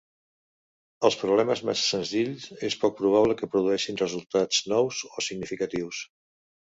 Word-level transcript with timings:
Els 1.09 1.17
problemes 1.23 1.59
massa 1.69 1.83
senzills 1.89 2.47
és 2.69 2.77
poc 2.83 2.95
probable 3.01 3.35
que 3.41 3.49
produeixin 3.57 3.99
resultats 4.03 4.63
nous 4.73 5.03
o 5.11 5.25
significatius. 5.27 6.01